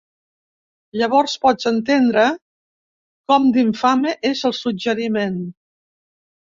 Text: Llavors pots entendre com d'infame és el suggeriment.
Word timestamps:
Llavors 1.01 1.35
pots 1.43 1.69
entendre 1.73 2.25
com 3.35 3.47
d'infame 3.61 4.19
és 4.35 4.45
el 4.53 4.59
suggeriment. 4.65 5.41